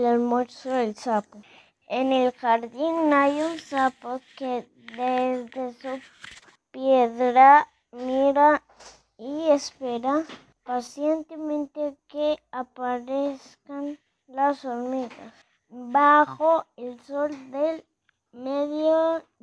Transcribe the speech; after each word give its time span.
el 0.00 0.06
almuerzo 0.06 0.70
del 0.70 0.96
sapo. 0.96 1.42
En 1.86 2.12
el 2.12 2.32
jardín 2.32 3.12
hay 3.12 3.42
un 3.42 3.58
sapo 3.58 4.18
que 4.38 4.66
desde 4.96 5.74
su 5.74 6.00
piedra 6.70 7.68
mira 7.92 8.62
y 9.18 9.50
espera 9.50 10.24
pacientemente 10.64 11.98
que 12.08 12.38
aparezcan 12.50 13.98
las 14.26 14.64
hormigas. 14.64 15.34
Bajo 15.68 16.64
el 16.76 16.98
sol 17.00 17.30
del 17.50 17.84
mediodía, 18.32 19.36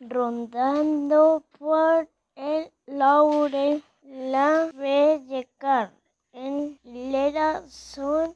rondando 0.00 1.44
por 1.56 2.08
el 2.34 2.72
laurel, 2.86 3.84
la 4.02 4.70
ve 4.74 5.22
llegar 5.28 5.92
en 6.32 6.80
hilera 6.82 7.62
son 7.68 8.34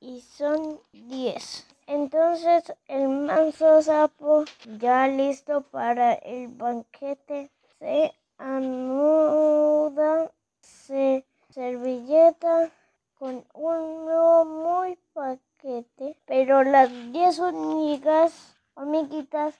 y 0.00 0.20
son 0.20 0.80
diez. 0.92 1.66
Entonces 1.86 2.72
el 2.88 3.08
manso 3.08 3.82
sapo, 3.82 4.44
ya 4.78 5.06
listo 5.08 5.62
para 5.62 6.14
el 6.14 6.48
banquete, 6.48 7.50
se 7.78 8.12
anuda, 8.38 10.30
se 10.60 11.24
servilleta 11.50 12.70
con 13.18 13.44
uno 13.54 14.44
muy 14.44 14.98
paquete, 15.12 16.18
pero 16.26 16.62
las 16.64 16.90
diez 17.12 17.38
hormigas, 17.38 18.56
hormiguitas, 18.74 19.54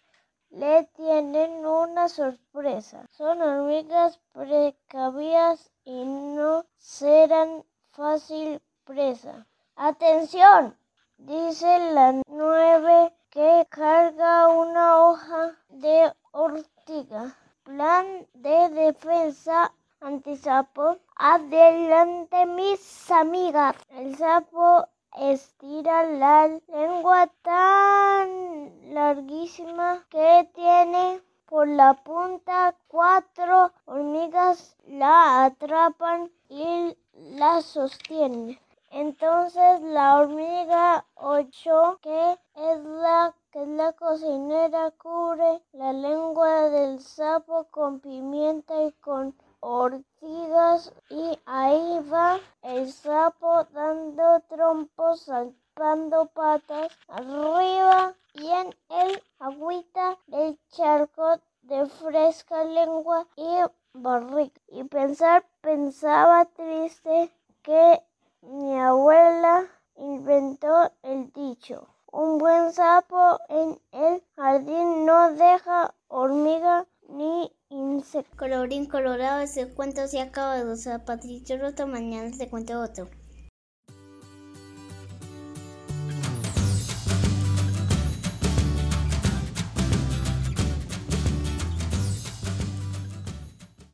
le 0.51 0.85
tienen 0.97 1.65
una 1.67 2.09
sorpresa. 2.09 3.07
Son 3.11 3.41
hormigas 3.41 4.19
precavidas 4.33 5.71
y 5.85 6.05
no 6.05 6.65
serán 6.77 7.65
fácil 7.93 8.61
presa. 8.85 9.47
¡Atención! 9.79 10.75
Dice 11.19 11.93
la 11.93 12.23
nueve 12.29 13.13
que 13.29 13.67
carga 13.69 14.49
una 14.49 15.05
hoja 15.05 15.53
de 15.69 16.15
ortiga. 16.33 17.37
Plan 17.63 18.27
de 18.33 18.71
defensa 18.71 19.75
antisapo. 20.01 20.97
Adelante, 21.15 22.47
mis 22.47 23.11
amigas. 23.11 23.77
El 23.91 24.17
sapo 24.17 24.89
estira 25.15 26.05
la 26.05 26.49
lengua 26.69 27.27
tan 27.43 28.95
larguísima 28.95 30.07
que 30.09 30.49
tiene 30.55 31.21
por 31.45 31.69
la 31.69 31.93
punta 32.03 32.75
cuatro 32.89 33.73
hormigas 33.85 34.75
la 34.87 35.45
atrapan 35.45 36.33
y 36.49 36.97
la 37.13 37.61
sostienen. 37.61 38.59
Entonces 38.91 39.81
la 39.83 40.17
hormiga 40.17 41.05
ocho, 41.15 41.99
que 42.03 42.39
es 42.55 42.85
la 42.85 43.35
que 43.51 43.67
la 43.67 43.93
cocinera, 43.93 44.91
cubre 44.93 45.63
la 45.73 45.93
lengua 45.93 46.69
del 46.71 47.01
sapo 47.01 47.65
con 47.71 48.01
pimienta 48.01 48.83
y 48.83 48.93
con 48.93 49.35
ortigas 49.61 50.93
y 51.11 51.39
ahí 51.47 52.01
va 52.13 52.39
el 52.63 52.93
sapo 52.93 53.65
dando 53.73 54.41
trompos, 54.49 55.23
saltando 55.23 56.27
patas 56.27 56.93
arriba 57.09 58.15
y 58.35 58.47
en 58.47 58.77
el 58.91 59.23
agüita 59.39 60.19
del 60.27 60.59
charco 60.71 61.41
de 61.63 61.87
fresca 61.87 62.63
lengua 62.65 63.27
y 63.37 63.59
barriga. 63.93 64.61
Y 64.69 64.85
pensar, 64.85 65.45
pensaba 65.61 66.45
triste 66.45 67.33
que 67.63 68.03
mi 68.47 68.79
abuela 68.79 69.67
inventó 69.97 70.93
el 71.03 71.33
dicho. 71.33 71.89
Un 72.13 72.39
buen 72.39 72.73
sapo 72.73 73.41
en 73.49 73.81
el 73.93 74.23
jardín 74.37 75.05
no 75.05 75.33
deja 75.33 75.95
hormiga 76.09 76.87
ni 77.09 77.53
insecto. 77.69 78.37
Colorín 78.37 78.87
colorado, 78.87 79.41
ese 79.41 79.75
cuento 79.75 80.07
se 80.07 80.21
ha 80.21 80.25
acabado. 80.25 80.73
O 80.73 80.77
sea, 80.77 81.05
Patricio 81.05 81.59
Roto, 81.59 81.87
mañana 81.87 82.31
te 82.37 82.49
cuento 82.49 82.81
otro. 82.81 83.09